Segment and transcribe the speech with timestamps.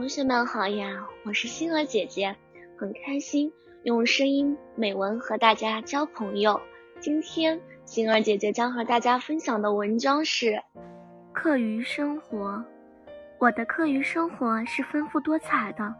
[0.00, 2.34] 同学们好呀，我是星儿姐姐，
[2.74, 6.58] 很开心用声音美文和大家交朋友。
[7.00, 10.52] 今天星儿姐姐将和大家分享的文章是
[11.34, 12.54] 《课余生活》。
[13.38, 15.94] 我的课余生活是丰富多彩的。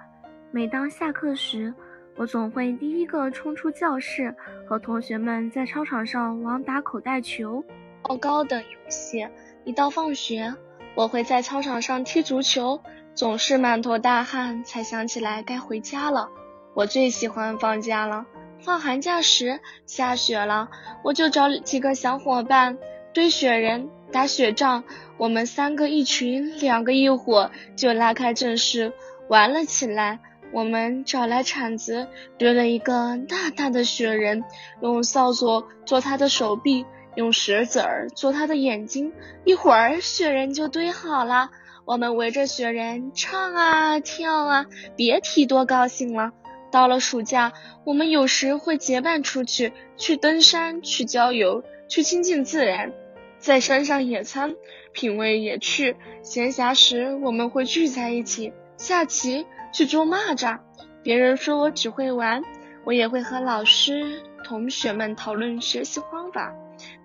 [0.50, 1.74] 每当下课时，
[2.16, 4.34] 我总会第一个冲出教室，
[4.66, 7.62] 和同学们在操场上玩打口袋球、
[8.04, 9.28] 跳高等游戏。
[9.64, 10.54] 一到放学，
[10.94, 12.80] 我会在操场上踢足球。
[13.12, 16.28] 总是满头大汗，才想起来该回家了。
[16.74, 18.24] 我最喜欢放假了。
[18.60, 20.68] 放寒假时下雪了，
[21.02, 22.78] 我就找几个小伙伴
[23.12, 24.84] 堆雪人、打雪仗。
[25.18, 28.92] 我们三个一群，两个一伙，就拉开阵势
[29.28, 30.20] 玩了起来。
[30.52, 32.06] 我们找来铲子，
[32.38, 34.44] 堆了一个大大的雪人，
[34.80, 39.12] 用扫帚做他的手臂，用石子儿做他的眼睛。
[39.44, 41.50] 一会儿，雪人就堆好了。
[41.84, 46.32] 我们围着雪人唱啊跳啊，别提多高兴了。
[46.70, 47.52] 到了暑假，
[47.84, 52.92] 我们有时会结伴出去，去登山，去郊游，去亲近自然，
[53.38, 54.54] 在山上野餐，
[54.92, 55.96] 品味野趣。
[56.22, 60.60] 闲暇时，我们会聚在一起下棋，去捉蚂蚱。
[61.02, 62.44] 别人说我只会玩，
[62.84, 66.54] 我也会和老师、同学们讨论学习方法，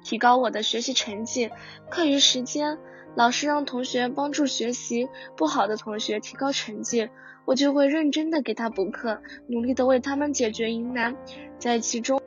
[0.03, 1.49] 提高我的学习成绩。
[1.89, 2.77] 课余时间。
[3.15, 7.07] 老师让同学帮助学习不好的同学提高成绩，
[7.45, 11.15] 我就会认真的给他补课，努力的为他们解决疑难，
[11.57, 12.21] 在其中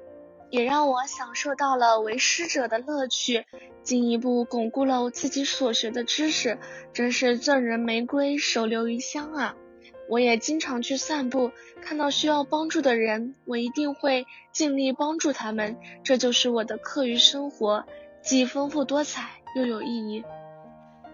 [0.49, 3.45] 也让我享受到了为师者的乐趣，
[3.83, 6.59] 进一步巩固了我自己所学的知识，
[6.95, 9.57] 真是赠人玫瑰，手留余香啊！
[10.09, 11.51] 我也经常去散步，
[11.83, 17.85] 看到需要帮助的人，我一定会尽力帮助他们，这就是我的课余生活，
[18.23, 20.25] 既丰富多彩又有意义。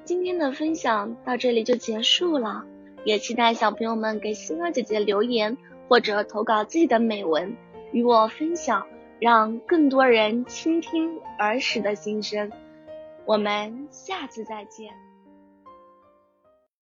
[0.05, 2.65] 今天的分享到这里就结束了，
[3.05, 5.57] 也期待小朋友们给星儿姐姐留言
[5.89, 7.57] 或者投稿自己的美文
[7.91, 8.87] 与我分享，
[9.19, 12.53] 让更多人倾听儿时的心声。
[13.25, 14.93] 我们下次再见。